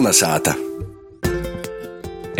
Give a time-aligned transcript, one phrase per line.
[0.00, 0.54] Kolnesāta!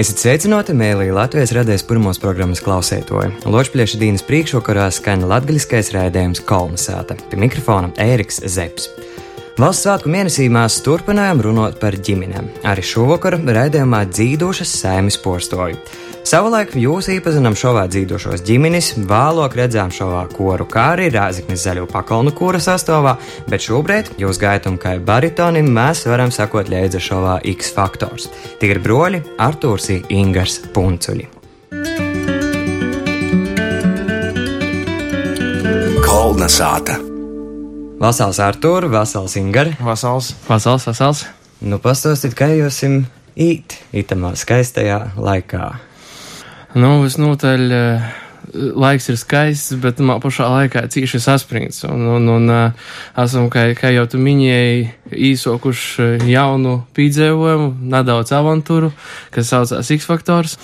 [0.01, 3.35] Esiet sveicināti mēlī Latvijas radijas pirmos programmas klausētoju.
[3.53, 7.19] Lošpļieša dienas priekšvakarā skan latgaļiskais rēdējums Kolnesāta.
[7.29, 8.89] Pie mikrofona Ēriks Zepsi.
[9.61, 12.49] Valsts svētku mēnesī mēs turpinājām runāt par ģimenēm.
[12.65, 15.77] Arī šovakar raidījumā dzīvošas sēmas postoju.
[16.21, 22.35] Savulaik jūs iepazinām šovā dzīvošos ģimenes, vēlāk redzējām šovā koru, kā arī Rāzaknis zaļo pakalnu
[22.37, 23.17] kura sastāvā,
[23.49, 28.29] bet šobrīd jūs gaitam kā baritonim mēs varam sakot līdzi šovā X faktors.
[28.61, 31.27] Tie ir broļi Artūrs Ingars Puncuļi.
[36.05, 37.01] Kolnesāta!
[38.01, 39.75] Vasals Artūr, Vasals Ingari.
[39.81, 41.27] Vasals, vasals, vasals.
[41.61, 42.85] Nu, pastāstiet, kā jūs
[43.37, 45.90] īt itamā skaistajā laikā.
[46.79, 48.11] Nu, visnotaļ uh,
[48.55, 51.83] laiks ir skaists, bet pašā laikā cīši saspringts.
[51.89, 58.91] Un, un, un uh, esam, kā, kā jau tu minēji, īsokuši jaunu pīdzējumu, nedaudz avantūru,
[59.35, 60.57] kas saucās X faktors.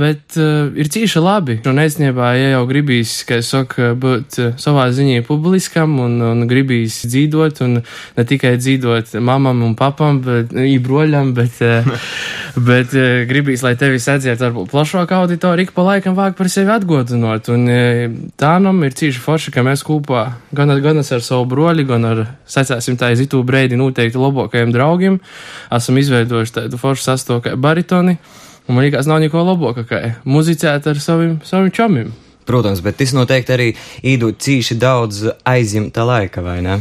[0.00, 1.58] Bet uh, ir cīši labi.
[1.70, 7.00] Un īstenībā, ja jau gribīs, kā es saku, būt savā ziņā publiskam un, un gribīs
[7.08, 12.08] dzīvot, un ne tikai dzīvot mamam un papam, bet ībroļam, bet, uh,
[12.70, 16.74] bet uh, gribīs, lai tevi sadziet varbūt plašāku auditoriju, ik pa laikam vāk par sevi
[16.74, 17.48] atgodināt īstenot.
[17.54, 21.84] Un e, tā nam ir cīši forši, ka mēs kopā gan, gan ar savu broļi,
[21.86, 25.20] gan ar, sacēsim tā, Zitu Breidi noteikti labākajiem draugiem
[25.74, 28.18] esam izveidojuši tādu foršu sastoku baritoni.
[28.64, 32.14] Un man liekas, nav neko labāka, kā muzicēt ar saviem, saviem čomiem.
[32.48, 33.66] Protams, bet tas noteikti arī
[34.04, 36.78] īdūt cīši daudz aizņemta laika, vai ne?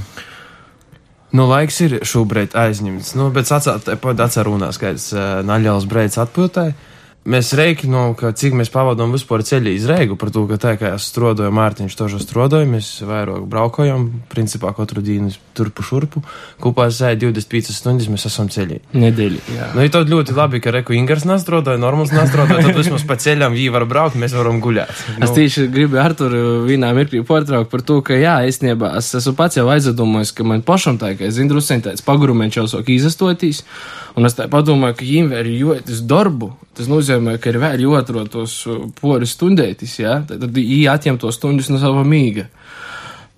[1.33, 6.67] Nu, laiks ir šobrīd aizņemts, nu, bet atcerunās, ka es uh, naļaus breids atpūtai.
[6.71, 6.89] Uh,
[7.23, 10.89] Mēs rēķinām, ka cik mēs pavadām vispār ceļā iz Reigu, par to, ka tā kā
[10.97, 16.19] es strodoju, Mārtiņš tožo strodoju, mēs vairāk braukojam, principā katru dienu turpu šurpu,
[16.59, 18.81] kopā sēž 25 stundas, mēs esam ceļā.
[18.91, 19.69] Nedēļa, jā.
[19.71, 23.55] Nu, ir tad ļoti labi, ka Reku Ingers nastrodoja, normāls nastrodoja, tad vismaz pa ceļam
[23.55, 24.91] viņi var braukt, mēs varam guļāt.
[25.15, 25.23] Nu.
[25.23, 29.61] Es tieši gribu Arturu vienā mirklī pārtraukt par to, ka jā, īstenībā es esmu pats
[29.61, 33.63] jau aizdomājis, ka man pašam tā, ka es zinu, drusceņ tāds pagrumēns jau sok izastotīs.
[34.13, 36.51] Un es tā padomāju, ka viņiem ir jūtas darbu.
[36.77, 40.19] Tas nozīmē, ka ir vēl jāatrod tos uh, poris stundētis, ja?
[40.29, 42.49] tad viņi atņem to stundas no sava mīga.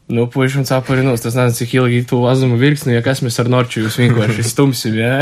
[0.05, 3.47] Nu, puiši un saparinos, tas nezinu, cik ilgi tu lazuma virkni, ja kas mēs ar
[3.49, 5.15] Norču jūs vienkārši stumsim, jā.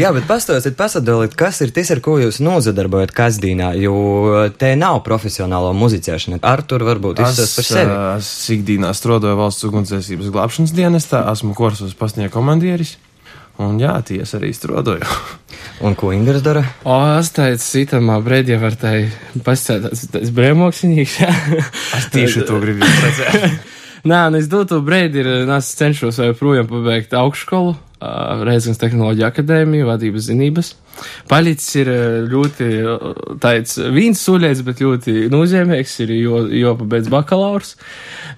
[0.00, 4.98] jā, bet pastāstiet, pasadaliet, kas ir tas, ar ko jūs nozadarbojat kasdīnā, jo te nav
[5.06, 6.40] profesionālo muzicēšana.
[6.42, 7.94] Ar tur varbūt izstāst par sevi.
[8.16, 12.96] Es ikdīnā strodoju valsts ugunsdzēsības glābšanas dienestā, esmu kursos pasnieku komandieris.
[13.60, 15.04] Un jā, tiesa arī strādāju.
[15.84, 16.62] Un ko Ingūns dara?
[16.84, 19.10] O, es teicu, sitamā brīdī var tai
[19.44, 21.18] pasēdēt, tas brēmoksnīgs.
[21.98, 23.60] es tieši to gribu redzēt.
[24.10, 30.30] Nē, nu es dotu brīdi, ir, es cenšos joprojām pabeigt augšskolu, Reizes tehnoloģija akadēmiju, vadības
[30.30, 30.70] zinības.
[31.28, 31.90] Palicis ir
[32.32, 32.68] ļoti
[33.42, 37.74] tāds viens suļēts, bet ļoti nozīmīgs, ir jo, jo pabeidz bakalaurs.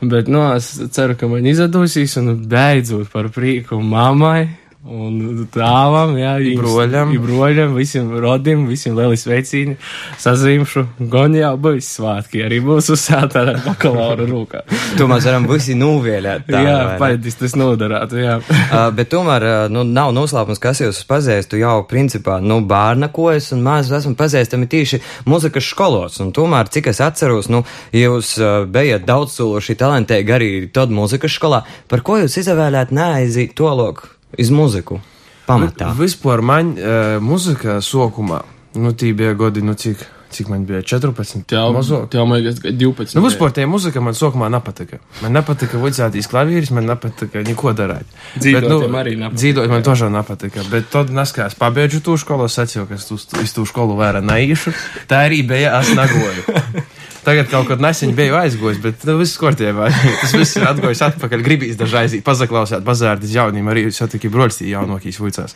[0.02, 4.48] Bet, nu, es ceru, ka man izdosies un beidzot par prieku mammai
[4.82, 9.76] Un tāvam, jā, broļam, broļam, visiem rodim, visiem lieli sveicīni,
[10.18, 10.82] sazīmšu,
[11.12, 14.64] gan jau būs svātki, arī būs uzsāta ar bakalaura rūkā.
[14.98, 16.48] to mēs varam visi nuvēlēt.
[16.50, 18.40] Tā, jā, paļģis tas nodarātu, jā.
[18.42, 23.62] uh, bet tomēr, nu, nav noslēpums, kas jūs pazīstu jau, principā, nu, bērna kojas, un
[23.62, 24.98] mēs esam pazīstami tīši
[25.30, 27.62] muzikas skolos, un tomēr, cik es atceros, nu,
[27.94, 33.54] jūs uh, bijat daudz cilvēši talantīgi arī tad muzikas skolā, par ko jūs izvēlēt neaiziet
[33.54, 34.10] to loku?
[34.38, 35.00] Iz muziku
[35.46, 35.92] pamatā?
[35.98, 38.42] Vispār man uh, muzika sokumā,
[38.78, 40.08] nu tī bija godi, nu cik.
[40.32, 41.42] Cik man bija 14?
[41.52, 42.14] Jā, mazāk.
[42.16, 43.18] Jā, man bija 12.
[43.18, 44.96] Nu, vispār tie muzika man sākumā nepatika.
[45.20, 48.08] Man nepatika vicētīs klavīris, man nepatika neko darīt.
[48.38, 49.40] Dzīvot, bet, nu, arī nepatika.
[49.42, 50.64] Dzīvot man tožā nepatika.
[50.72, 54.72] Bet tad neskās pabeidžu to skolu, sacīju, ka es uz to skolu vērā neīšu.
[55.10, 56.46] Tā arī bija, es nagoju.
[57.22, 59.88] Tagad kaut kad nesen biju aizgājis, bet nu, viss kārtībā.
[60.24, 61.44] Tas viss ir atgājis atpakaļ.
[61.46, 65.54] Gribīs dažreiz pazaklausīt, bazārdi jauniem, arī satikī broļstī jaunākīs vuicās.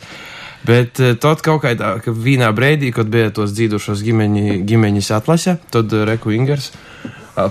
[0.67, 5.57] Bet eh, tad kaut kādā ka vienā brīdī, kad bija tos dzīvošos ģimeņi, ģimeņus atlase,
[5.73, 6.71] tad eh, Reku Ingers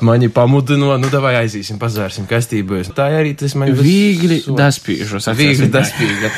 [0.02, 2.80] mani pamudināja, nu, vai aiziesim, pazvērsim kastību.
[2.96, 5.28] Tā arī tas man viegli daspīžos.
[5.38, 6.30] Viegli daspīga.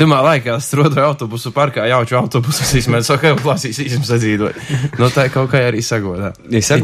[0.00, 4.58] Tamā laikā strādāju autobusu parkā, jauču autobusu, es saku, klasīsim sadzīvot.
[4.98, 6.32] Nu, tā kaut kā arī sagodā.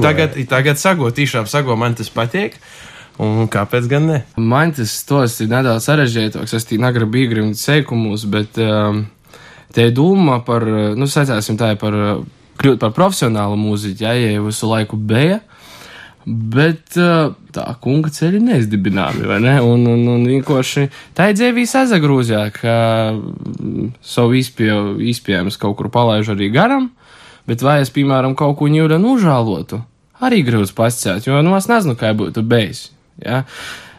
[0.04, 2.60] Tagad, tagad sago, tiešām sago, man tas patīk.
[3.22, 4.20] Un kāpēc gan ne?
[4.42, 6.54] Man tas tos ir nedaudz sarežģītāks.
[6.58, 9.04] Es tī negribu īgrimt seikumus, bet um,
[9.74, 10.66] te doma par,
[10.98, 11.94] nu, sacēsim tā, par
[12.58, 15.40] kļūt par profesionālu mūziķu, ja, ja visu laiku bija
[16.24, 19.58] Bet tā kunga ceļi neizdibināmi, vai ne?
[19.60, 20.86] Un, un, un vienkārši
[21.16, 22.76] tā ir dzīvī sazagrūzjā, ka
[23.12, 26.88] mm, savu izpēju, izpējams kaut kur palaižu arī garam,
[27.48, 29.82] bet vai es, piemēram, kaut ko ņūļa nužālotu,
[30.24, 32.86] arī grūti pasciēt, jo, nu, es nezinu, kā būtu beigas.
[33.20, 33.44] Ja?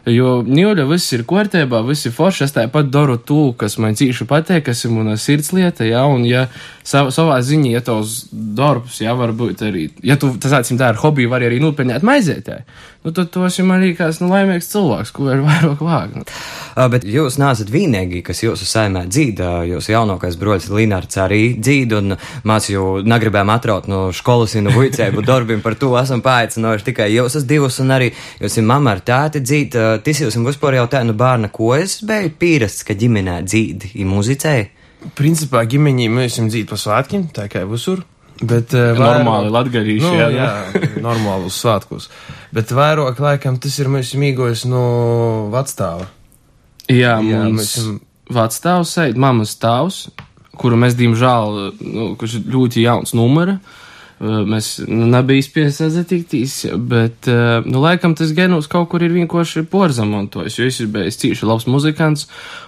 [0.06, 2.44] Jo ņūļa viss ir kārtībā, viss ir forši.
[2.46, 6.22] Es tāpat daru to, kas man cīši patīk, kas ir mana sirds lieta, ja, un
[6.26, 6.44] ja
[6.86, 11.30] sav, savā ziņā, ja tavs darbs, ja varbūt arī, ja tu tas atcīm dara hobiju,
[11.32, 12.60] var arī nopelnīt maizētē,
[13.06, 16.14] nu tad tu esi arī kāds nu, laimīgs cilvēks, ko ir vairāk vāg.
[16.20, 16.26] Nu.
[16.92, 19.64] Bet jūs neesat vienīgi, kas jūsu saimē dzīda.
[19.70, 22.16] Jūsu jaunākais broļs Linārds arī dzīda, un
[22.46, 27.10] mēs jau negribējām atraut no skolas un no vuicēbu darbiem par to esam paaicinojuši tikai
[27.14, 28.10] jūs esat divus, un arī
[28.42, 29.88] jūs ir mamma ar tāti dzīda.
[30.04, 33.94] Tas jūs un vispār jau tā no bērna, ko es biju pīrasts, ka ģimenē dzīda
[33.96, 34.75] ir muzicēja.
[35.14, 38.02] Principā ģimeņī mēs esam dzīvi pa svētkiem, tā kā visur.
[38.42, 40.48] Bet, uh, Normāli latgadījuši, nu, jā, jā,
[41.00, 42.10] normāli uz svētkos.
[42.52, 44.82] Bet vairāk laikam tas ir mēs mīgojis no
[45.54, 46.04] vecstāva.
[46.90, 48.00] Jā, Jā, mums mēs esam-
[48.36, 50.02] vecstāvs sēž, mammas tēvs,
[50.56, 53.56] kuru mēs, diemžēl, nu, kurš ir ļoti jauns numura.
[54.16, 56.52] Uh, Mēs nu, nebija spiest sazatīktīs,
[56.88, 61.18] bet, uh, nu, laikam tas genus kaut kur ir vienkārši porzamontojis, jo viņš ir bijis
[61.20, 62.22] cīši labs muzikants,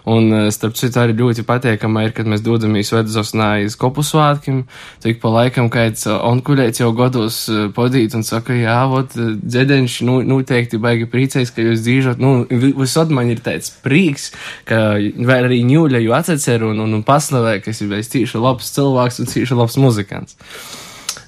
[0.04, 4.66] un, uh, starp citu, arī ļoti pateikama ir, kad mēs dodamies Vedzosnā iz kopu svātkim,
[5.00, 7.38] tik pa laikam, kāds onkuļēts jau godos
[7.78, 12.74] podīt un saka, jā, vot, dzēdenš nu, noteikti baigi priecēs, ka jūs dzīžot, nu, vi-
[12.76, 14.34] visod man ir tāds prīks,
[14.68, 18.68] ka vēl arī ņūļa jau atcecer un, un, un paslavē, ka esi bijis cīši labs
[18.76, 20.36] cilvēks un cīši labs muzikants.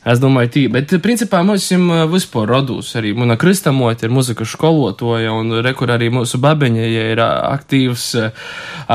[0.00, 3.10] Es domāju, tī, bet principā mums ir vispār radūs arī.
[3.12, 8.06] Mana kristamote ir muzika skolotoja, un rekur arī mūsu babeņa ja ir aktīvs,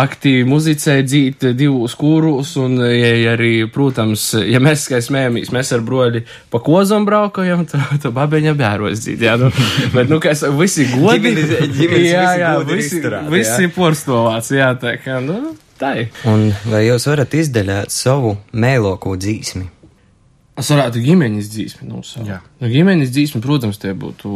[0.01, 5.83] aktīvi muzicē dzīt divus kūrus, un ja arī, protams, ja mēs, kā smējamies, mēs ar
[5.85, 9.51] broļi pa kozam braukojam, tad tā babeņa bēros dzīt, jā, nu,
[9.93, 11.35] bet, nu, kā es saku, visi godi.
[11.35, 16.11] Ģimenes- jā, visi jā, visi, izturēti, visi porstovāts, jā, tā kā, nu, tā ir.
[16.33, 19.74] Un vai jūs varat izdaļāt savu mēloku dzīsmi?
[20.55, 22.29] Es varētu ģimenes dzīsmi nosaukt.
[22.31, 22.37] Jā.
[22.61, 24.29] Nu, ģimenes dzīsmi, protams, tie būtu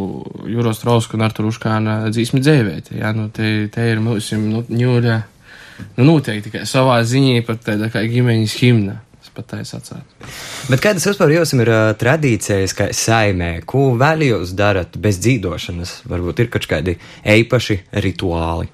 [0.52, 2.98] Jūros Trausku un Artur Uškāna dzīsmi dzēvēti.
[3.00, 5.20] Jā, nu, te, te ir mūsu, nu, ņūļa,
[5.96, 8.98] nu, noteikti, ka savā ziņā pat tāda kā ģimenes himna.
[9.40, 16.02] Bet kādas vispār jums ir uh, tradīcijas, kā saimē, ko vēl jūs darat bez dzīvošanas?
[16.12, 18.68] Varbūt ir kaut kādi īpaši rituāli.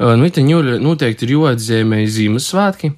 [0.00, 2.92] Nu, ņūļa noteikti ir jāatzīmē Ziemassvētki,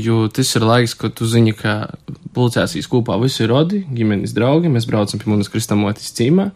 [0.00, 1.90] jo tas ir laiks, kad tu zini, ka
[2.34, 6.48] pulcēsīs kopā visi rodi, ģimenes draugi, mēs braucam pie manas kristamotis cīmā.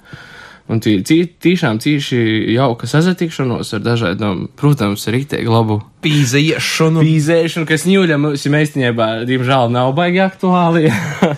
[0.72, 2.18] Un tie ir tiešām cīši
[2.54, 7.02] jauka sazatikšanos ar dažādām, protams, rītīgi labu Pīza iešanu.
[7.02, 10.88] pīzēšanu, kas ņūļa mums īstenībā, diemžēl, nav baigi aktuāli.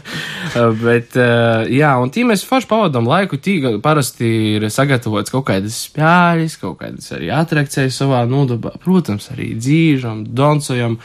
[0.85, 3.39] Bet, uh, jā, un tī mēs forši pavadām laiku.
[3.43, 8.75] Tī parasti ir sagatavots kaut kādas spēļas, kaut kādas arī atrakcijas savā nodabā.
[8.83, 10.99] Protams, arī dzīžam, doncojam.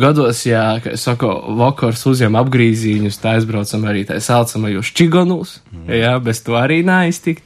[0.00, 1.28] Gados, jā, kā es saku,
[1.60, 5.58] vakars uzjām apgrīzīņus, tā aizbraucam arī tā saucamajos čigonus.
[5.74, 5.90] Mm.
[6.00, 7.44] Jā, bez to arī neiztikt.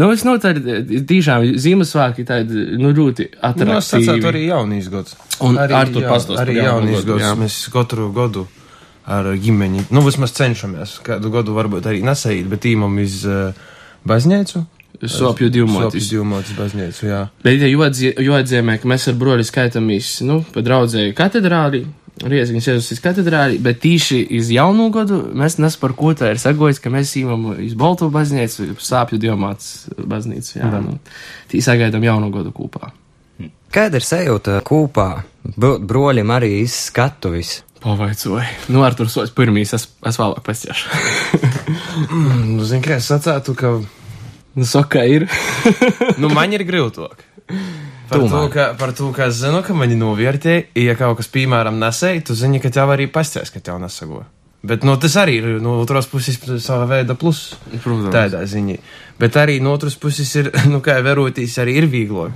[0.00, 0.62] Nu, es notaļ,
[1.08, 3.90] tiešām Ziemassvētki tādi, nu, ļoti Nu, es atraktīvi.
[3.90, 5.16] sacētu arī jaunīs gads.
[5.44, 7.28] Un arī, Artur jā, pastāst arī jaunīs gads.
[7.40, 8.46] Mēs katru gadu
[9.10, 10.98] ar ģimeni, nu, vismaz cenšamies.
[11.06, 13.56] Kādu gadu varbūt arī nesait, bet īmam iz uh,
[14.08, 14.64] baznīcu.
[15.00, 16.04] Sopju divmotis.
[16.04, 17.22] Sopju divmotis baznīcu, jā.
[17.44, 21.86] Bet ja joatzīmē, ka mēs ar broļi skaitāmies, nu, pa draudzēju katedrālī,
[22.20, 26.80] Rieziņas Jēzus katedrālī, bet tīši iz jaunu gadu mēs nes par ko tā ir sagojis,
[26.82, 30.98] ka mēs īmam iz Baltu baznīcu, sāpju diamāts baznīcu, jā, nu,
[31.48, 32.92] tī sagaidām jaunu gadu kopā.
[33.72, 35.08] Kāda ir sajūta kopā
[35.56, 37.60] broļiem arī izskatuvis?
[37.80, 38.42] Pavaicoju.
[38.68, 40.90] Nu, ar tur sots pirmīs, es, es vēlāk pasiešu.
[42.10, 43.70] Nu, zini, kā es sacētu, ka,
[44.58, 45.26] nu, saka, ir.
[46.20, 47.22] nu, man ir grūtāk.
[48.10, 51.78] Par to, ka, par to, ka es zinu, ka mani novērtē, ja kaut kas, piemēram,
[51.80, 54.24] nesēja, tu zini, ka tev arī pasties, ka tev nesago.
[54.66, 57.54] Bet, nu, tas arī ir no otras puses sava veida plus.
[57.70, 58.10] Protams.
[58.12, 58.76] Tādā ziņā.
[59.20, 62.34] Bet arī no otras puses ir, nu, kā verotīs, arī ir vieglāk.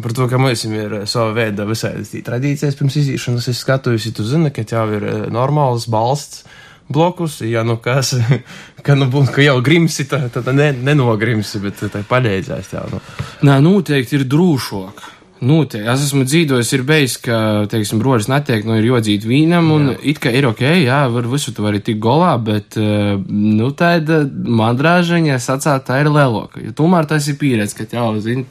[0.00, 4.12] Par to, ka mums ir eh, sava veida visādas tradīcijas pirms izīšanas, es skatos, ja
[4.16, 6.46] tu zini, ka tev ir eh, normāls balsts
[6.92, 8.14] blokus, ja nu kas,
[8.86, 12.94] ka, nu, būs, ka jau grimsi, tad, tad ne, nenogrimsi, bet tā paļēdzēs tev.
[12.94, 13.02] Nu.
[13.48, 15.04] Nē, noteikti ir drūšāk.
[15.42, 15.88] Noteikti.
[15.90, 17.36] Es esmu dzīvojis, ir bijis, ka,
[17.70, 19.96] teiksim, broļus netiek, nu, ir jodzīt vīnam, un jā.
[20.12, 24.20] it kā ir ok, jā, var visu tu vari tik golā, bet, eh, nu, tāda
[24.30, 26.62] man drāžaņa, sacāt, tā ir leloka.
[26.62, 28.46] Jo tomēr tas ir pieredze, ka jau, zini,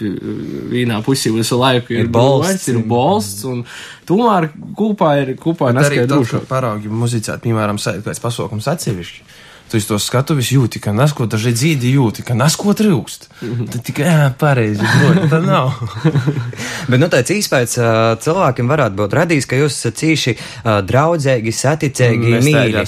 [0.73, 2.67] vīnā pusī visu laiku ir, Ir bolsts.
[2.67, 3.63] ir bolsts, un
[4.09, 6.49] tomēr kopā ir, kopā Bet arī neskai tad, kad drūšāk.
[6.51, 9.23] paraugi muzicēt, piemēram, sēd kāds pasaukums atsevišķi.
[9.71, 13.29] Tu to skatuves jūti, ka nesko daži dzīdi jūti, ka nesko trūkst.
[13.71, 14.09] Tad tikai,
[14.39, 14.83] pareizi,
[15.31, 15.71] tā nav.
[16.91, 17.77] Bet, nu, tāds īspējas
[18.25, 20.35] cilvēkiem varētu būt radījis, ka jūs esat cīši
[20.91, 22.85] draudzīgi, saticīgi, mīļi.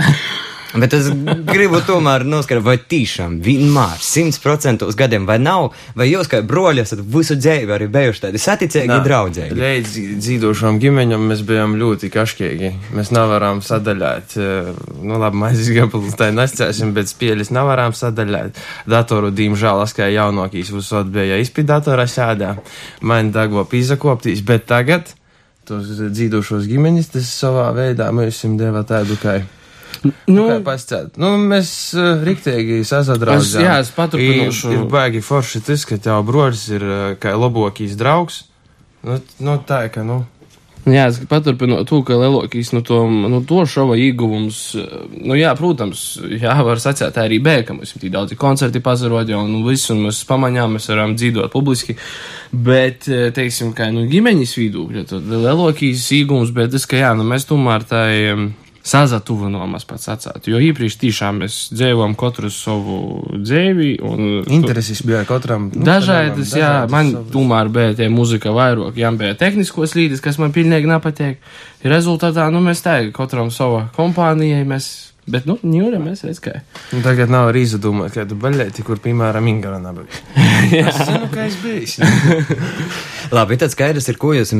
[0.70, 1.08] Bet es
[1.48, 6.84] gribu tomēr noskaidrot, vai tiešām vienmēr, simts procentos gadiem, vai nav, vai jūs kā broļi
[6.84, 9.58] esat visu dzīvi arī bijuši tādi saticīgi, draudzīgi.
[9.58, 12.72] Līdz dzīvošām ģimeņam mēs bijām ļoti kašķīgi.
[12.94, 14.72] Mēs nevaram sadaļāt, eh,
[15.02, 18.62] nu labi, maizes gabalus tā nescēsim, bet spēļas nevaram sadaļāt.
[18.86, 22.56] Datoru, diemžēl, es kā jaunākīs visot bija izpildatorā sēdā.
[23.02, 25.16] Man dago pīzakoptīs, bet tagad
[25.66, 29.40] tos dzīvošos ģimeņus tas savā veidā mēs jums deva tādu kā.
[30.30, 31.16] Nu, kā pasciet.
[31.20, 33.60] Nu, mēs uh, riktīgi sasadraudzējām.
[33.60, 34.72] Es- jā, es paturpināšu.
[34.72, 38.44] Ir, ir baigi forši tas, ka tev broļs ir uh, kā labākais draugs.
[39.04, 40.22] Nu, nu, tā ka, nu,
[40.88, 45.50] Jā, es paturpinu to, ka Lelokīs, nu, to, nu, to šova ieguvums, eh, nu, jā,
[45.58, 46.04] protams,
[46.40, 49.60] jā, var sacēt, tā arī bija, ka mums ir tik daudzi koncerti pazarodja un nu,
[49.66, 51.98] viss, un mēs pamaņām, mēs varam dzīvot publiski,
[52.50, 57.28] bet, teiksim, kā, nu, ģimeņas vidū, ja tad Lelokīs ieguvums, bet tas, ka, jā, nu,
[57.28, 58.06] mēs tomēr tā
[58.90, 62.98] sazatuvinājāmies pats atsāt, jo īpriekš tiešām mēs dzīvojam katru savu
[63.36, 63.90] dzīvi,
[64.50, 65.68] intereses bija katram.
[65.74, 70.54] Nu, Dažādas, jā, man tomēr bija tie muzika vairāk, jā, bija tehniskos līdis, kas man
[70.56, 71.38] pilnīgi nepatīk.
[71.90, 74.90] Rezultātā, nu, mēs tā, katram sava kompānijai, mēs,
[75.28, 76.60] bet, nu, ņūri mēs redz, kā.
[76.94, 80.08] Nu, tagad nav arī izdomāt, kādu baļķi, kur, piemēram, Ingūna nabag.
[80.80, 82.08] es zinu, ka es biju.
[83.36, 84.54] Labi, tad skaidrs ir, ko jūs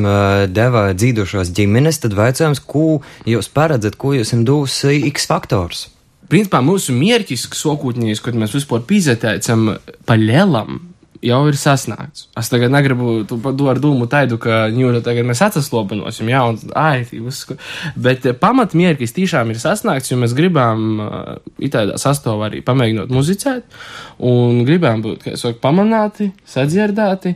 [0.51, 4.77] deva dzīvošos ģimenes, tad vaicājums, ko jūs paredzat, ko jūs jums dos
[5.11, 5.87] X faktors.
[6.31, 9.73] Principā mūsu mērķis, sokūtņīs, kad mēs vispār pīzētājam
[10.07, 10.79] pa lielam,
[11.21, 12.25] jau ir sasniegts.
[12.37, 13.37] Es tagad negribu to
[13.69, 17.57] ar dūmu taidu, ka ņūra tagad mēs atsaslobinosim, jā, un ai, ko-
[18.01, 23.77] bet eh, pamatmērķis tiešām ir sasniegts, jo mēs gribam uh, itādā sastāvā arī pamēģinot muzicēt,
[24.17, 27.35] un gribam būt, kā es saku, pamanāti, sadzirdēti,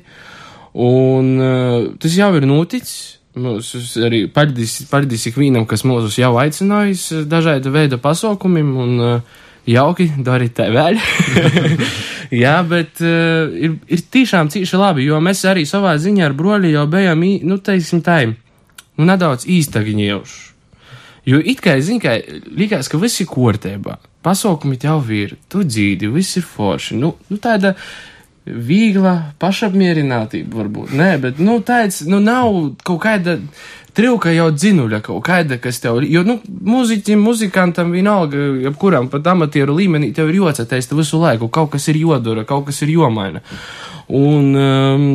[0.86, 3.12] un uh, tas jau ir noticis.
[3.36, 9.01] Mums arī paldies, ikvienam, kas mūs jau aicinājis eh, dažāda veida pasaukumiem, un
[9.68, 10.96] jauki darīt tā vēl.
[12.34, 16.74] Jā, bet uh, ir, ir tiešām cīši labi, jo mēs arī savā ziņā ar broļi
[16.74, 20.44] jau bijām, nu, teiksim, tā, nu, nedaudz īstagiņiejuši.
[21.25, 22.20] Jo it kā, zini, kā
[22.53, 23.98] likās, ka viss ir kārtībā.
[24.25, 26.98] Pasaukumi jau ir, tu dzīvi, viss ir forši.
[27.01, 27.74] Nu, nu tāda
[28.46, 30.94] viegla pašapmierinātība varbūt.
[30.98, 32.53] Nē, bet, nu, tāds, nu, nav
[32.86, 33.39] kaut kāda
[33.96, 39.78] trilka jau dzinuļa kaut kāda, kas tev, jo, nu, muziķim, muzikantam vienalga, jebkuram pat amatieru
[39.78, 43.44] līmenī tev ir jocēties visu laiku, kaut kas ir jodara, kaut kas ir jomaina.
[44.14, 45.08] Un, um,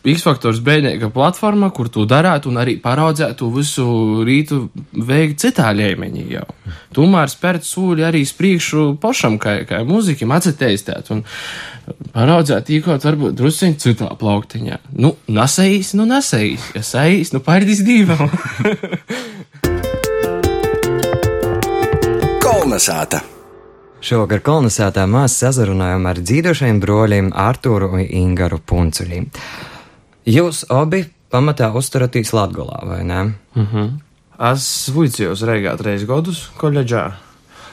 [0.00, 3.84] X-Faktors bēdīga platforma, kur tu darētu un arī paraudzētu visu
[4.24, 4.62] rītu
[4.96, 6.46] veikt citā līmenī jau.
[6.96, 11.20] Tomēr spērt sūļi arī sprīkšu pašam, kā, kā muzikim atceteistēt un
[12.14, 14.76] paraudzēt īkot varbūt drusciņ citā plauktiņā.
[15.00, 18.30] Nu, nasējīs, nu nasējīs, ja sajīs, nu pārdīs divam.
[22.44, 23.20] Kolnesāta!
[24.00, 29.26] Šovakar kolonizētā mēs sazarunājām ar dzīvošajiem broļiem Artūru un Ingaru Puncuļiem.
[30.30, 33.20] Jūs abi pamatā uzturaties Latgolā, vai ne?
[34.50, 37.10] Es vuicījos Reigā trīs gadus koledžā.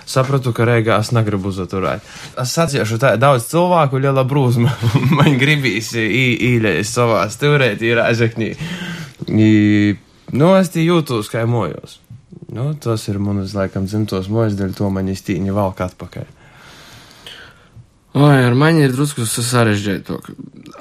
[0.08, 2.06] Sapratu, ka Reigā es negribu uzturēt.
[2.40, 4.72] Es sacīšu tā, daudz cilvēku liela brūzma.
[5.20, 8.54] Man gribīs īļais savā stūrēt, ir aizeknī.
[9.28, 12.00] Nu, es tī jūtos kā mojos.
[12.48, 16.30] Nu, tas ir manas, laikam, dzimtos mojas, dēļ to man īstīņi valk atpakaļ.
[18.18, 20.30] Oi, ar mani ir drusku sarežģītāk.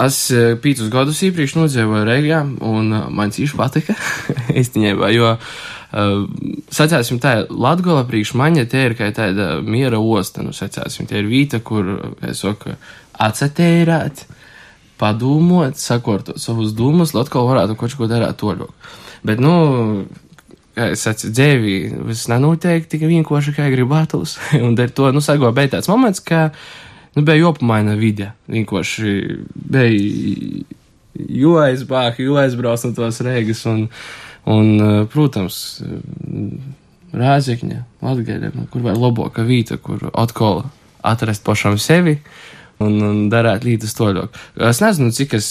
[0.07, 3.97] Es eh, pīcis gadus iepriekš nodzīvoju Rīgā, un eh, man cīši patika,
[4.63, 10.55] īstenībā, jo, uh, sacāsim tā, Latgola priekš mani te ir kā tāda miera osta, nu,
[10.57, 12.75] sacāsim, te ir vīta, kur, es saku,
[13.27, 14.25] atsetērāt,
[15.01, 18.73] padomot, sakortot savus dūmus, Latgola varētu kaut ko darāt toļok.
[19.27, 20.07] Bet, nu,
[20.77, 21.77] es saku, dzēvī
[22.09, 26.49] viss nenotiek tik vienkārši, kā gribētos, un ar to, nu, sago, bija tāds moments, ka,
[27.15, 28.33] nu, bija jopamaina vide.
[28.51, 29.15] Vienkārši
[29.55, 30.67] bija
[31.17, 33.63] jāaizbāk, jāaizbrauc no tos reigas.
[33.71, 33.87] Un,
[34.47, 35.81] un, eh, protams,
[37.17, 40.67] Rāzikņa, Latgaļa, nu, kur vai labāka vīta, kur atkal
[41.07, 42.21] atrast pašam sevi.
[42.77, 44.35] Un, un darīt līdzi toļok.
[44.69, 45.47] Es nezinu, cik es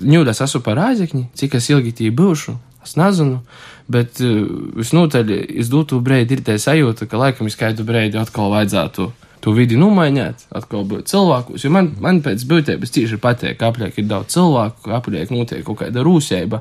[0.00, 2.54] ņūdas esmu par āzekņi, cik es ilgi tī būšu.
[2.80, 3.42] Es nezinu,
[3.92, 4.46] bet uh,
[4.78, 9.52] visnotaļ es dotu brīdi ir tā sajūta, ka laikam es kādu brīdi atkal vajadzētu to
[9.56, 11.64] vidi nomainīt, atkal būt cilvēkus.
[11.64, 15.80] Jo man, man pēc būtības tieši patīk, ka apliek ir daudz cilvēku, apliek notiek kaut
[15.82, 16.60] kāda rūsēba.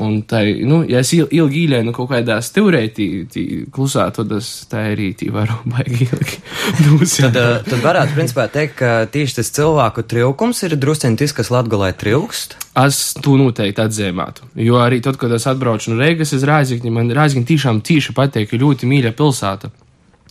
[0.00, 4.30] Un tā, nu, ja es il- ilgi īlēju kaut kādā stūrē, tī, tī klusā, tad
[4.32, 6.38] es tā arī varu baigi ilgi.
[6.86, 7.34] dūsēt.
[7.34, 11.90] Tad, tad varētu principā teikt, ka tieši tas cilvēku trilkums ir drusciņš tas, kas latgulē
[12.00, 12.56] trilkst.
[12.80, 14.48] Es to noteikti atzīmētu.
[14.64, 18.54] Jo arī tad, kad es atbraucu no Rīgas, es Rāzikņi, man Rāzikņi tiešām tīši patīk,
[18.56, 19.68] ir ļoti mīļa pilsēta.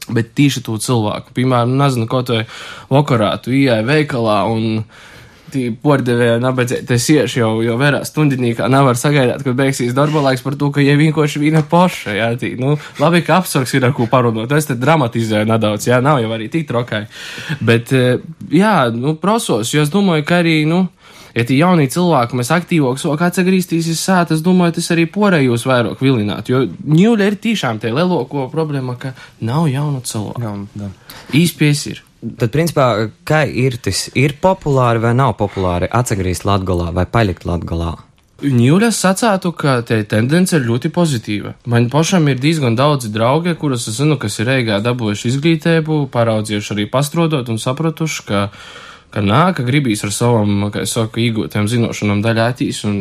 [0.09, 2.41] Bet tīši to cilvēku, piemēram, nezinu, kaut vai
[2.89, 4.81] vakarā tu ieej veikalā un
[5.53, 10.57] tī pordevēja nabadzēties ieši jau, jau vērā stundinīkā nevar sagaidāt, kad beigsies darba laiks par
[10.59, 14.09] to, ka jau vienkārši vīna poša, jā, tī, nu, labi, ka apsargs ir ar ko
[14.11, 17.05] parunot, es te dramatizēju nedaudz, jā, nav jau arī tik trokai,
[17.59, 18.21] bet, eh,
[18.53, 20.85] jā, nu, prosos, jo es domāju, ka arī, nu,
[21.35, 26.03] ja tie jaunie cilvēki, mēs aktīvāk sāk atgrieztīsies sēt, es domāju, tas arī porējos vairāk
[26.03, 29.15] vilināt, jo ņūļa ir tiešām tie lielāko problēma, ka
[29.45, 30.91] nav jaunu cilvēku.
[31.37, 32.03] Īspies ir.
[32.19, 32.85] Tad, principā,
[33.23, 37.93] kā ir tas, ir populāri vai nav populāri atgriezt Latgolā vai palikt Latgolā?
[38.39, 41.53] Ņūļas sacētu, ka te tendence ir ļoti pozitīva.
[41.67, 46.75] Man pašam ir diezgan daudzi draugi, kurus es zinu, kas ir Reigā dabūjuši izglītību, paraudzījuši
[46.75, 48.45] arī pastrodot un sapratuši, ka
[49.09, 52.99] ka nāk, ka gribīs ar savam, kā es saku, iegūtiem zinošanām daļātīs un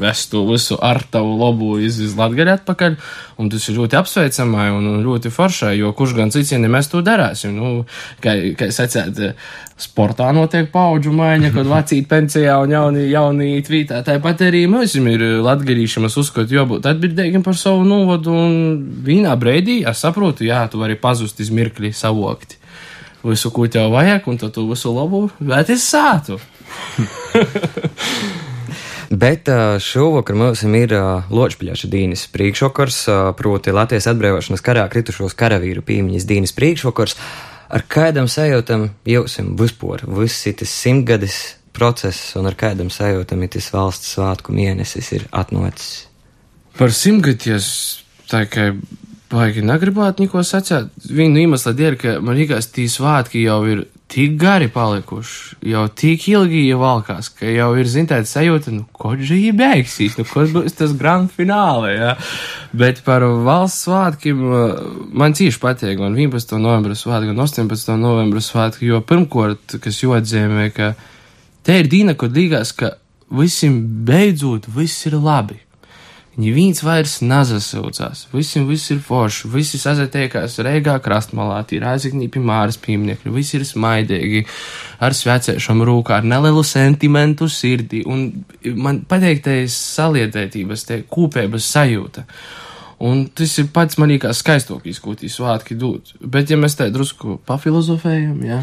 [0.00, 2.96] vest to visu ar tavu labu iz, iz Latgaļu atpakaļ,
[3.38, 6.90] un tas ir ļoti apsveicamai un ļoti foršai, jo kurš gan cits, ja ne mēs
[6.90, 7.84] to darāsim, nu,
[8.24, 9.22] kā, kā sacēt,
[9.80, 15.26] sportā notiek paudžu maiņa, kad vecīt pensijā un jauni, jauni tvītā, tāpat arī mums ir
[15.46, 20.82] latgarīši, mēs uzskatu, jābūt atbildīgiem par savu novadu, un vienā breidī, es saprotu, jā, tu
[20.82, 22.59] vari pazust iz mirkli savokti
[23.24, 26.40] visu, ko tev vajag, un tu visu labu, bet es sātu.
[29.10, 29.48] Bet
[29.82, 30.92] šovakar mums ir
[31.34, 32.98] Ločpļaša dīnis priekšvakars,
[33.34, 37.16] proti Latvijas atbrīvošanas karā kritušos karavīru piemiņas dīnis priekšvakars.
[37.74, 41.40] Ar kādam sajūtam jūsim vispār, viss tas simtgadis
[41.74, 46.06] process un ar kādam sajūtam ir tas valsts svētku mēnesis ir atnocis.
[46.78, 47.58] Par simtgadiem
[48.30, 48.70] tā kā
[49.30, 50.90] baigi negribētu neko sacīt.
[51.06, 56.24] Vienu iemeslu dēļ, ka man liekas, tī svētki jau ir tik gari palikuši, jau tik
[56.32, 60.74] ilgi jau valkās, ka jau ir zināta sajūta, nu, ko žīgi beigsies, nu, kas būs
[60.80, 62.16] tas grand fināle, jā.
[62.74, 64.82] Bet par valsts svētkiem uh,
[65.14, 66.58] man cīši patīk, un 11.
[66.58, 67.94] novembra svētki, un 18.
[68.02, 70.92] novembra svētki, jo pirmkārt, kas jāatzīmē, ka
[71.66, 72.96] te ir dīna, kur līgās, ka
[73.30, 75.62] visiem beidzot viss ir labi.
[76.40, 83.32] Neviens vairs nazasūdzās, visiem viss ir forši, visi sazatiekās reigā krastmalā, ir aiziknīpi māras pieminiekļi,
[83.34, 84.44] visi ir smaidīgi,
[85.04, 88.30] ar svecēšanu rūkā, ar nelielu sentimentu sirdī, un
[88.78, 92.24] man pateiktais saliedētības, te kūpēbas sajūta.
[93.00, 96.10] Un tas ir pats manīgākais skaistākais, ko tī svētki dod.
[96.20, 98.58] Bet, ja mēs tā drusku pafilozofējam, jā,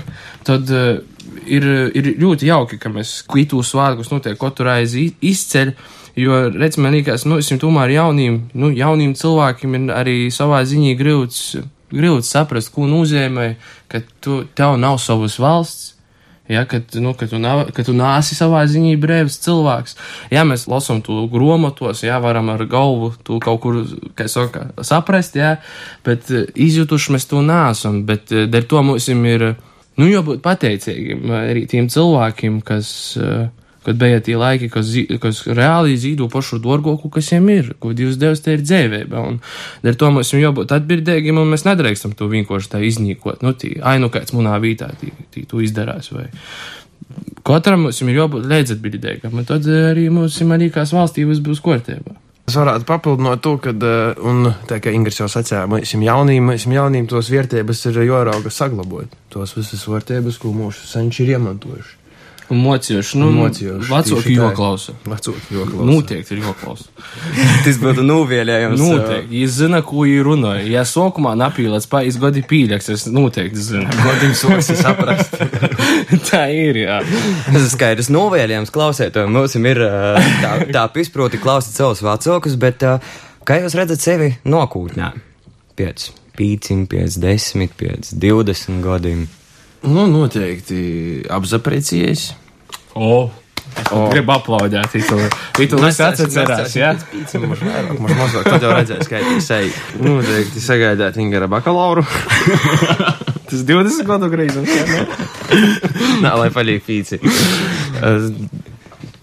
[0.46, 1.00] tad uh,
[1.42, 1.66] ir,
[1.98, 5.74] ir ļoti jauki, ka mēs kvītū svētkus notiek katru reizi izceļ,
[6.18, 10.96] jo, redz, man liekas, nu, esam tomēr jauniem, nu, jauniem cilvēkiem ir arī savā ziņā
[11.00, 11.44] grūts,
[11.94, 13.54] grūts saprast, ko nozīmē,
[13.92, 15.94] ka tu, tev nav savas valsts,
[16.48, 19.98] Ja, kad, nu, kad, tu nav, kad tu nāsi savā ziņā brīvs cilvēks,
[20.32, 23.82] ja mēs lasām to grāmatos, ja varam ar galvu to kaut kur
[24.32, 25.58] saka, saprast, ja,
[26.08, 28.06] bet eh, izjutuši mēs to nesam.
[28.08, 29.44] Bet eh, dēļ to mums ir
[29.98, 32.90] nu, jābūt pateicīgiem arī tiem cilvēkiem, kas.
[33.20, 33.48] Uh,
[33.88, 34.90] kad bija tie laiki, kas,
[35.24, 39.22] kas reāli zīdo pašu dārgāko, kas viņiem ir, ko Dievs devis, te ir dzīvība.
[39.30, 39.40] Un
[39.86, 43.46] dēļ to mums ir jābūt atbildīgiem, un mēs nedrīkstam to vienkārši tā iznīkot.
[43.48, 46.12] Nu, tī, ai, nu kāds manā vītā tī, tī to izdarās.
[46.12, 46.28] Vai.
[47.48, 52.20] Katram mums ir jābūt līdzatbildīgam, un tad arī mums ir manīkās valstības būs kārtībā.
[52.48, 56.46] Es varētu papildināt to, ka, eh, un tā kā Ingūns jau sacīja, mēs esam jaunīm,
[56.48, 59.16] mēs esam jaunīm tos vērtības ir jārauga saglabāt.
[59.30, 61.97] Tos visas vērtības, ko mūsu senči ir iemantojuši.
[62.48, 64.94] Un mocījuši, nu, mocījuši, vecāki joklausa.
[65.04, 65.88] Vecot, jo klausa.
[65.90, 66.86] Noteikti ir joklausa.
[67.66, 68.80] Tas būtu nuvielējums.
[68.80, 69.42] Noteikti.
[69.42, 70.62] Jūs zināt, ko viņi runāja.
[70.72, 73.92] Ja sākumā napīlēts pāris gadi pīļaks, es noteikti zinu.
[74.06, 75.36] Godim sosi saprast.
[76.30, 77.02] Tā ir, jā.
[77.50, 79.36] Tas ir skaidrs novēlējums klausētājiem.
[79.36, 79.82] Mums ir
[80.40, 82.88] tā, tā izproti klausīt savus vecākus, bet
[83.44, 85.12] kā jūs redzat sevi nākotnē?
[85.78, 86.08] Pēc
[86.38, 89.28] pīcim, pēc desmit, pēc divdesmit gadiem.
[89.88, 90.80] Nu, noteikti
[91.32, 92.24] apzapreciējis.
[92.98, 93.28] O,
[93.94, 94.00] o.
[94.12, 94.98] gribu aplaudēt.
[95.64, 96.94] Itu es atcerās, jā.
[97.40, 99.86] Mums mazāk, tad jau redzēs, kā tas seja.
[100.04, 102.06] Noteikti sagaidāt Ingara bakalauru.
[103.48, 104.84] Tas 20 gadu grīzums, jā.
[104.92, 105.06] ne?
[106.24, 107.22] Nā, lai paliek pīci.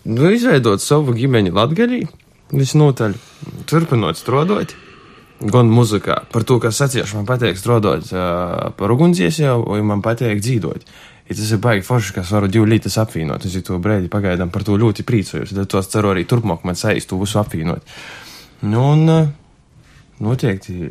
[0.08, 2.00] Nu, izveidot savu ģimeni latgaļī,
[2.56, 3.18] visnotaļ
[3.68, 4.72] turpinot strādāt.
[5.44, 10.40] Gan muzikā, par to, kas sacījuši, man patīk strādāt uh, par ugunsdziesmu, un man patīk
[10.40, 10.86] dzīvot.
[11.28, 13.44] Ja tas ir baigi forši, ka es varu divu lītas apvienot.
[13.44, 15.52] Es to brīdi pagaidām par to ļoti priecājos.
[15.56, 17.84] Tad tos ceru arī turpmāk man saist to visu apvienot.
[18.64, 19.32] Nu, un uh,
[20.24, 20.88] noteikti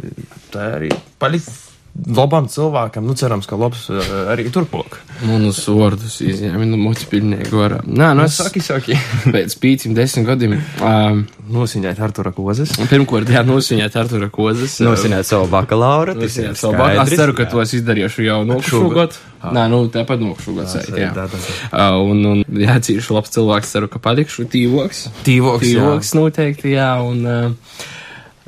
[0.53, 4.01] tā arī palikt labam cilvēkam, nu cerams, ka labs uh,
[4.33, 4.97] arī turpmāk.
[5.27, 7.81] Manus vārdus izņēma no mocipilnieku varā.
[7.85, 8.97] Nē, nu es Saki, saki.
[9.33, 10.57] pēc pīcim desmit gadiem.
[10.81, 12.73] Um, Nosiņēt Artura Kozes.
[12.89, 14.79] pirmkārt, jā, nosināt Artura Kozes.
[14.83, 16.17] Nosināt savu bakalauru.
[16.17, 17.13] tas ir Nosināt savu bakalauru.
[17.13, 19.19] Es ceru, ka to es izdarīšu jau nokšūgot.
[19.53, 20.77] Nē, nu, tāpat nokšūgot.
[20.97, 21.55] Jā, tā, tā, tā.
[21.69, 25.09] Uh, un, un jā, cīši labs cilvēks, ceru, ka palikšu tīvoks.
[25.27, 25.67] Tīvoks.
[25.67, 27.91] Tīvoks noteikti, jā, un uh,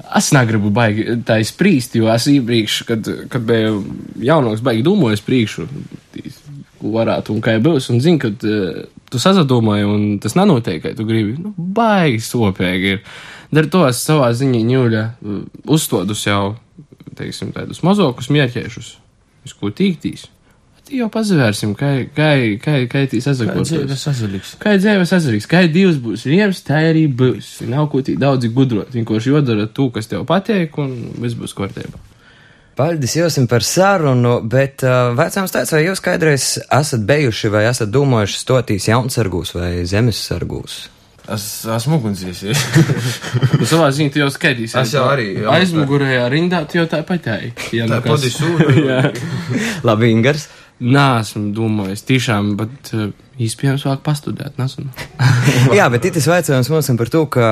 [0.03, 3.79] es negribu baigi tā izprīst, jo es iepriekš, kad, kad biju
[4.25, 5.67] jaunāks, baigi domāju, priekšu,
[6.81, 10.93] ko varētu un kā būs, un zinu, kad uh, tu sazadomāji, un tas nenotiek, ka
[10.97, 13.01] tu gribi, nu, baigi sopēgi ir.
[13.55, 16.55] Dar to es savā ziņā ņūļa uh, uzstodus jau,
[17.15, 18.95] teiksim, tādus mazākus mērķēšus,
[19.47, 20.27] uz ko tīktīs.
[20.93, 22.27] Jau pazvērsim, kā, kā,
[22.61, 23.71] kā, kā tīs azagotos.
[23.73, 24.51] Dzīves azarīgs.
[24.61, 27.55] Kā ir dzīves azarīgs, kā ir divs būs viens, tā arī būs.
[27.71, 28.91] Nav ko tik daudz gudrot.
[28.93, 30.93] Vienkārši jodara to, kas tev patīk, un
[31.23, 31.97] viss būs kārtībā.
[32.75, 37.89] Paldies jums par sarunu, bet uh, vecāms tāds, vai jūs kādreiz esat bijuši vai esat
[37.89, 40.75] domājuši stoties jaunsargūs vai zemesargūs?
[41.31, 42.65] Es esmu ugunsdzēsējis.
[43.59, 44.75] Nu, savā ziņā tu jau skatīsies.
[44.83, 45.47] Es jau arī, jā.
[45.55, 47.53] Aizmugurējā rindā tu jau tā patēji.
[47.79, 48.67] Ja Tā nu kas- pati sūda.
[48.91, 48.99] Jā.
[49.87, 50.45] Labi, Ingars.
[50.75, 53.05] Nē, esmu domājis, tiešām, bet uh,
[53.39, 54.57] īstenībā vajag pastudēt.
[55.77, 57.45] Jā, bet itis vaicājums mums par to, ka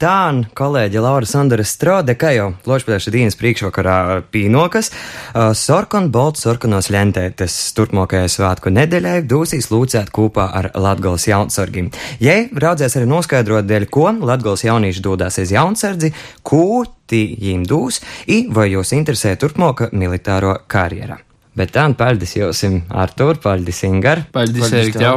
[0.00, 0.14] tā
[0.56, 3.98] kolēģe Laura Sandra strāde, kā jau lošpēdēša dienas priekšvakarā
[4.32, 11.92] pīnokas, uh, sorkon bolt sorkonos ļentētes turpmākajai svētku nedēļai dūsīs lūcēt kopā ar Latgals jaunsargim.
[12.16, 18.00] Jei raudzēs arī noskaidrot dēļ, ko Latgals jaunieši dodāsies jaunsardzi, ko tī jīm dūs,
[18.32, 21.26] i vai jūs interesē turpmāka militāro karjera.
[21.58, 24.24] Bet tā, paldies jums, Artur, paldies Ingar.
[24.32, 25.02] Paldies, Paldies Erik, tev.
[25.02, 25.16] jau.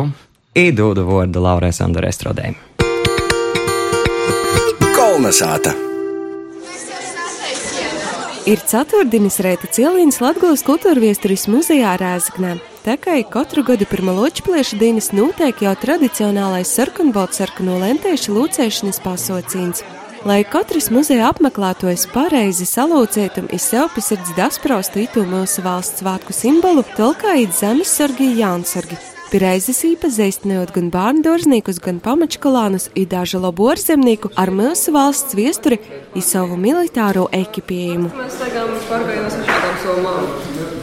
[0.54, 2.58] Īdūdu vārdu Laurai Sandrai Strodēm.
[4.93, 5.74] Kolnesāta!
[8.43, 12.58] Ir ceturtdienas reita Cielīnas Latgulas kultūra viesturis muzejā Rēzaknē.
[12.84, 19.86] Tā kā katru gadu pirmā ločplieša dienas notiek jau tradicionālais sarkanbalts sarkano lentēšu lūcēšanas pasaucīns.
[20.24, 26.86] Lai katrs muzeja apmeklētājs pareizi salūcētu un izsev pisardz daspraustu itu mūsu valsts svētku simbolu,
[26.96, 28.96] tolkā it zemesargi jaunsargi.
[29.34, 35.82] Pireizes īpazīstinot gan bērnu dārzniekus, gan pamačkolānus, ir daži labu ārzemnieku ar mūsu valsts viesturi
[36.16, 38.14] un savu militāro ekipējumu.
[38.16, 40.83] Mēs tagad pārgājām uz šādām somām.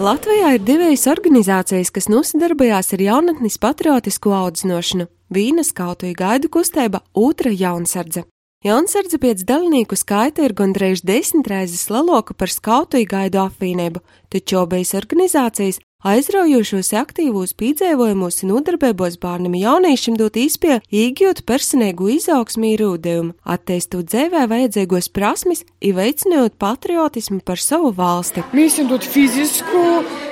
[0.00, 5.04] Latvijā ir divas organizācijas, kas nosadarbojās ar jaunatnes patriotisku audzināšanu-
[5.36, 8.24] Vīna skautu gaidu kustība, otra jaunsardze.
[8.60, 14.92] Jaunsardze pēc dalībnieku skaita ir gandrīz desmit reizes lielāka par skautu gaidu apvienību, taču abas
[14.98, 24.12] organizācijas aizraujošos aktīvos pīdzēvojumos un nodarbībos bērnam jauniešiem dot izpēju, iegūt personīgu izaugsmī rūdējumu, attīstot
[24.12, 28.44] dzīvē vajadzīgos prasmes, veicinot patriotismu par savu valsti.
[28.52, 29.86] Mēs esam dot fizisku,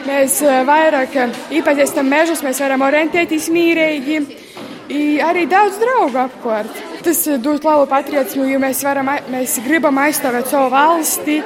[0.05, 4.27] mēs eh, vairāk eh, iepazīstam mežus, mēs varam orientēties mīrīgi.
[4.89, 6.79] I arī daudz draugu apkārt.
[7.05, 11.39] Tas eh, dod labu patriotismu, jo mēs, varam, mēs gribam aizstāvēt savu valsti.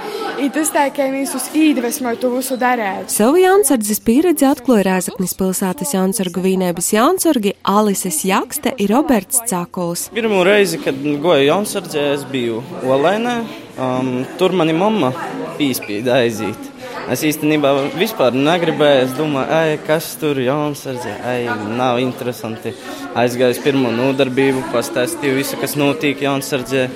[0.55, 3.11] Tas tā kā mēs uz iedvesmoju to visu darīt.
[3.13, 10.09] Savu jaunsardzes pieredzi atklāja Rēzaknis pilsētas jaunsargu vienības jaunsargi Alises Jakste un Roberts Cakuls.
[10.15, 13.41] Pirmo reizi, kad goju Jaunzēdzē, es biju Olainē.
[13.73, 15.13] Um, tur mani mamma
[15.59, 16.72] pīspīda aiziet.
[17.13, 19.05] Es īstenībā vispār negribēju.
[19.07, 21.15] Es domāju, ej, kas tur ir Jaunzēdzē.
[21.33, 22.73] Ej, nav interesanti.
[23.19, 26.87] Aizgāju pirmo nodarbību, pastāstīju visu, kas notiek Jaunzēdzē.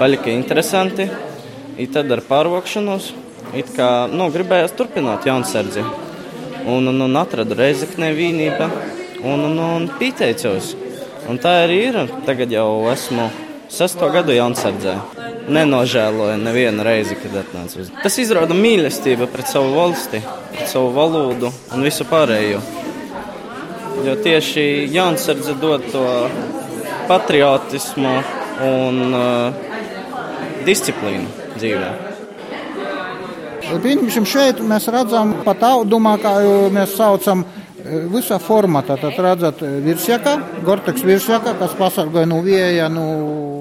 [0.00, 1.08] Palika interesanti.
[1.80, 3.12] I tad ar pārvākšanos
[3.50, 5.84] nu, gribējās turpināt Jaunzēdzē.
[6.70, 8.68] Un, un, un atradu reizeknē vienību
[9.24, 10.74] un, un, un pieteicos.
[11.28, 12.02] Un tā arī ir.
[12.26, 13.30] Tagad jau esmu
[13.68, 15.19] sesto gadu Jaunzēdzē.
[15.50, 17.88] Nenožēloju nevienu reizi, kad atnācu uz.
[18.04, 20.20] Tas izrāda mīlestību pret savu valsti,
[20.52, 22.60] pret savu valodu un visu pārējo.
[24.06, 26.04] Jo tieši Jaunzēdze dod to
[27.10, 28.14] patriotismu
[28.64, 29.66] un uh,
[30.66, 31.90] disciplīnu dzīvē.
[33.70, 37.44] Pieņemsim, šeit mēs redzam pat audumā, kā jau mēs saucam,
[38.12, 38.96] visā formātā.
[39.00, 43.06] Tad redzat virsjaka, Gorteks virsjaka, kas pasargāja no vieja, no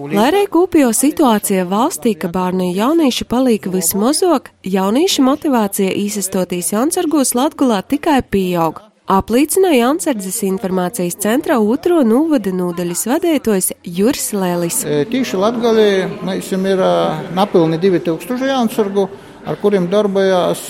[0.10, 7.36] Lai arī kopējo situācija valstī, ka bērnu un jaunieši palika vismazāk, jauniešu motivācija īsastoties Jansargos
[7.38, 8.82] Latgulā tikai pieaug.
[9.10, 14.84] Apliecināja Jansardzes informācijas centra otro novada nodaļas vadītājs Juris Lēlis.
[14.86, 15.88] E, Tīši Latgalī
[16.26, 16.92] mēs ir e,
[17.38, 19.08] napilni 2000 jaunsargu,
[19.46, 20.66] ar kuriem darbojās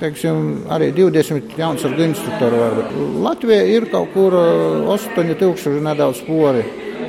[0.00, 2.60] teiksim, arī 20 jaunsargu instruktori.
[3.20, 4.36] Latvija ir kaut kur
[4.94, 6.64] 8000 nedaudz pori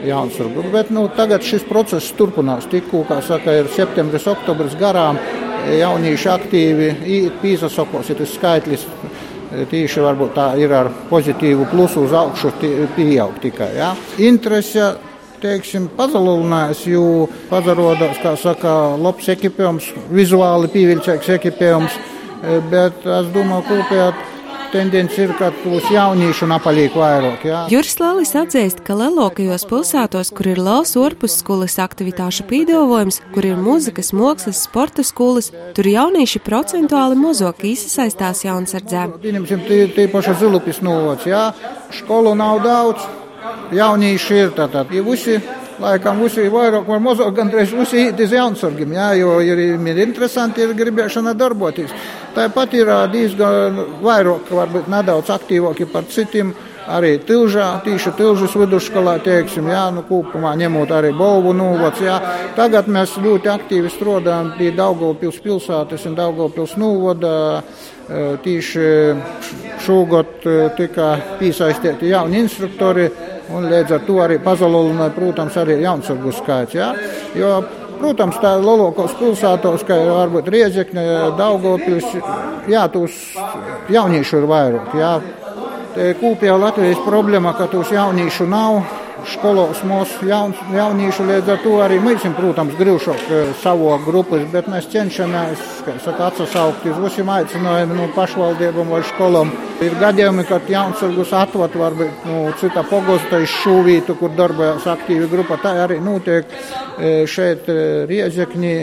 [0.08, 0.66] jaunsargu.
[0.74, 2.68] Bet nu, tagad šis process turpinās.
[2.72, 5.20] Tikko, kā saka, ir septembris, oktobris garām,
[5.70, 6.90] jaunieši aktīvi
[7.42, 8.88] pīzasokos, ir tas skaitlis.
[9.52, 12.54] Tīši varbūt tā ir ar pozitīvu plusu uz augšu
[12.96, 13.74] pieaug tikai.
[13.76, 13.90] Ja?
[14.24, 14.94] Interese
[15.42, 17.06] teiksim, pazalinājās, jo
[17.50, 21.98] pazarodās, kā saka, labs ekipējums, vizuāli pievilcīgs ekipējums,
[22.72, 24.12] bet es domāju, kopējā
[24.72, 27.46] tendence ir, ka būs jauniešu napalīgi vairāk.
[27.48, 27.62] Jā.
[27.72, 34.14] Juris Lēlis atzīst, ka lielākajos pilsētos, kur ir liels orpusskolas aktivitāšu pīdolojums, kur ir mūzikas,
[34.16, 39.08] mākslas, sporta skolas, tur jaunieši procentuāli mazāk iesaistās jaunsardzē.
[39.22, 41.50] Tie paši zilupis novots, jā,
[42.00, 43.10] skolu nav daudz,
[43.76, 45.40] jaunieši ir tātad, ja visi
[45.82, 50.62] laikam visi vairāk vai mazāk gandrīz visi iet uz jaunsargiem, jā, jo ir, ir interesanti,
[50.62, 51.94] ir gribēšana darboties.
[52.36, 56.54] Tāpat ir diezgan vairāk, varbūt nedaudz aktīvāki par citiem.
[56.92, 62.16] Arī tilžā, tīši tilžas vidusskolā, teiksim, jā, nu, kopumā ņemot arī Bolvu nūvots, jā.
[62.58, 67.34] Tagad mēs ļoti aktīvi strādājam pie Daugavpils pilsētas un Daugavpils nūvoda.
[68.44, 68.88] Tīši
[69.86, 70.42] šogad
[70.76, 73.06] tika piesaistīti jauni instruktori,
[73.52, 76.92] un līdz ar to arī pazalulināja, protams, arī jaunsargu skaits, jā.
[77.38, 77.60] Jo
[78.02, 81.04] Protams, tā ir lielākos pilsētos, kā varbūt Riedzekne,
[81.38, 82.08] Daugopils,
[82.72, 83.14] jā, tos
[83.94, 85.12] jauniešu ir vairāk, jā.
[85.94, 88.80] Te kūpjā Latvijas problēma, ka tos jauniešu nav
[89.30, 93.22] skolos mūsu jaun, jauniešu līdz ar to arī mēs, protams, grūšāk
[93.62, 99.54] savu grupas, bet mēs cenšamies, kā saka, atsaukt uz visiem aicinājumiem no pašvaldībām vai skolām.
[99.82, 105.60] Ir gadījumi, kad jaunsargus atvot varbūt nu, cita pogosta iz šūvītu, kur darbojas aktīvi grupa.
[105.62, 108.76] Tā arī notiek eh, šeit eh, Riezekņī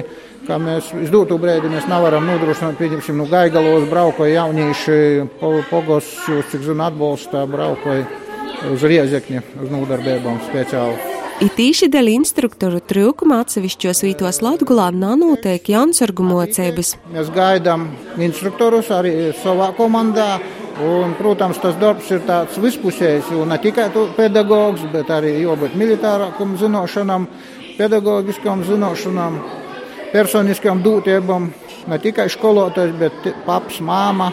[0.49, 4.97] kā mēs izdūtu brīdi mēs nevaram nodrošināt, pieņemsim, nu gaigalos braukoja jaunieši,
[5.69, 8.28] pogos, jūs cik zinu, atbalsta braukoja
[8.73, 11.17] uz riezekņa, uz nodarbībām speciāli.
[11.39, 16.97] It īši dēļ instruktoru trūkuma atsevišķos vītos Latgulā nanotiek jaunsargu mocības.
[17.15, 17.85] Mēs gaidām
[18.19, 20.39] instruktorus arī savā komandā.
[20.79, 26.53] Un, protams, tas darbs ir tāds vispusējs, jo ne tikai pedagogs, bet arī jābūt militārākam
[26.59, 27.25] zināšanām,
[27.79, 29.41] pedagoģiskām zināšanām,
[30.13, 31.51] personiskām dūtībām.
[31.91, 34.31] Ne tikai skolotājs, bet paps, māma,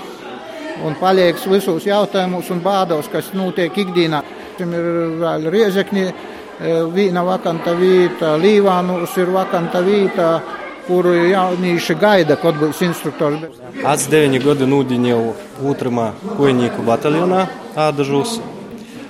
[0.83, 4.21] un palieks visos jautājumos un bādos, kas notiek ikdienā.
[4.57, 4.89] Tam ir
[5.21, 10.41] vēl riezekņi, e, viena vakanta vieta, Līvānus ir vakanta vieta,
[10.87, 13.61] kuru jaunieši gaida, kad būs instruktors.
[13.83, 15.33] 9 gadu nūdiņēju
[15.65, 18.39] otramā kojnieku bataljonā Ādažūs.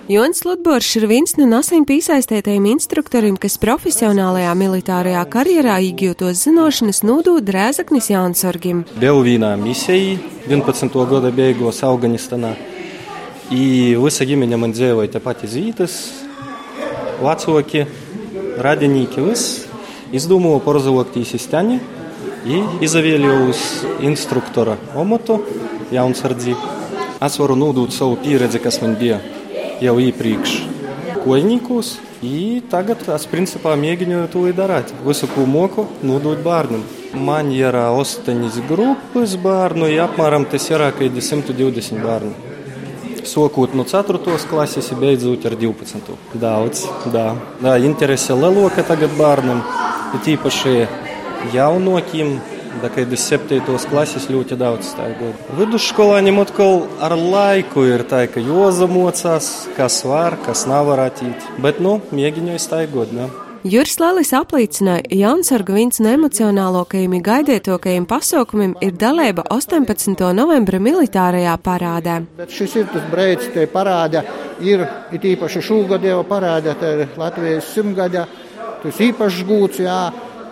[0.05, 7.47] Jons Ludbors ir viens no nesen piesaistītajiem instruktoriem, kas profesionālajā militārajā karjerā iegūtos zināšanas nodod
[7.49, 8.83] Rēzaknis Jānsorgim.
[9.01, 10.93] Bija vienā misijā 11.
[11.09, 12.51] gada beigās Afganistānā.
[13.49, 15.95] I visa ģimene man dzīvoja tepat iz vītas,
[17.25, 17.87] vecāki,
[18.61, 19.63] radinieki, viss.
[20.13, 21.79] Izdomāju porzavuktīs izteņi
[22.45, 23.63] i izavieļoju uz
[24.05, 25.39] instruktora omotu
[25.89, 26.53] jaunsardzi.
[27.25, 29.17] Es varu nodot savu pieredzi, kas man bija
[29.83, 30.57] jau iepriekš
[31.25, 31.93] koļņīkos.
[32.71, 34.93] Tagad es principā mēģinu to darīt.
[35.05, 36.81] Visu, ko moku, nodot bērnam.
[37.15, 42.33] Man ir astoņas grupas bērnu, ja apmēram tas ir kā 120 bērnu.
[43.25, 44.19] Sokot no 4.
[44.49, 46.17] klases, beidzot ar 12.
[46.41, 47.27] Daudz, da.
[47.61, 49.63] Da, interese lielāka tagad bērnam,
[50.25, 50.75] tīpaši
[51.53, 52.37] jaunokiem
[52.81, 53.61] Da, kad ir 7.
[53.89, 55.47] klases, ļoti daudz stāvot.
[55.55, 61.47] Vidusskolāņiem atkal ar laiku ir tā, ka jozamocās, kas var, kas nav varētīt.
[61.63, 63.15] Bet, nu, mēģināju stāvot.
[63.15, 63.29] Ne?
[63.65, 70.19] Juris Lēlis apliecināja, ka Jansarga viens no emocionālākajiem gaidītākajiem pasaukumiem ir dalība 18.
[70.37, 72.19] novembra militārajā parādē.
[72.37, 74.21] Bet šis ir tas brīdis, kad parāda
[74.61, 74.85] ir,
[75.15, 78.27] īpaši šogad jau parāda, tā ir Latvijas simtgada,
[78.83, 79.99] tas īpašs gūts, jā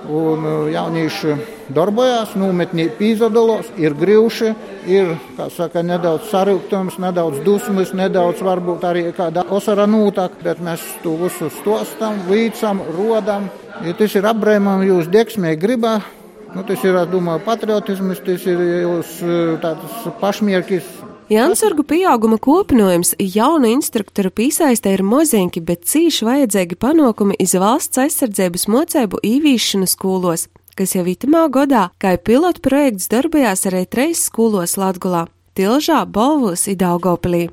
[0.09, 1.35] un jaunieši
[1.75, 4.53] darbojās, nometnī pīzodalos, ir grīvši,
[4.93, 10.83] ir, kā saka, nedaudz sarūktums, nedaudz dusmas, nedaudz varbūt arī kāda osara nūtak, bet mēs
[11.03, 13.49] to visu stostam, līdzam, rodam.
[13.83, 15.97] Ja tas ir apbrēmam jūs deksmē gribā,
[16.53, 20.93] nu, tas ir, domāju, patriotisms, tas ir jūs uh, tāds pašmierkis
[21.29, 28.67] Jansargu pieauguma kopinojums jaunu instruktoru piesaistē ir mozinki, bet cīši vajadzīgi panākumi iz valsts aizsardzības
[28.69, 35.27] mocēbu īvīšanu skolos, kas jau itamā godā, kā pilotu projekts darbojās arī treis skolos Latgulā-
[35.57, 37.49] Tilžā, Bolvos, Idaugopilī.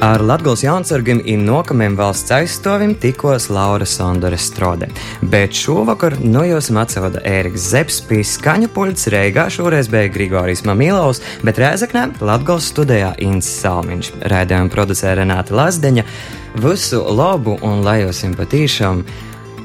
[0.00, 4.86] Ar Latvijas jaunsargiem un nokamiem valsts aizstāvim tikos Laura Sondore Strode,
[5.22, 11.18] bet šovakar no jums atsevada Ēriks Zepsi pie skaņu puļts Reigā, šoreiz bija Grigorijs Mamīlovs,
[11.42, 16.06] bet Rēzaknē Latvijas studijā Inns Salmiņš, raidījuma producē Renāta Lazdeņa.
[16.62, 19.02] Visu labu un lai jums patīšām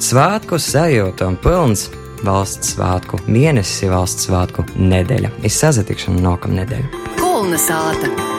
[0.03, 1.87] svētku sajūta un pilns
[2.27, 5.33] valsts svētku mēnesis, valsts svētku nedēļa.
[5.47, 6.87] Es sazatikšanu nākamnedēļ.
[7.21, 8.32] Kolnesāta!